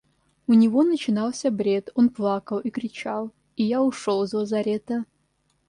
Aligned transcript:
У 0.47 0.55
него 0.55 0.81
начинался 0.83 1.51
бред, 1.51 1.91
он 1.93 2.09
плакал 2.09 2.57
и 2.57 2.71
кричал, 2.71 3.29
и 3.55 3.63
я 3.65 3.83
ушел 3.83 4.23
из 4.23 4.33
лазарета. 4.33 5.05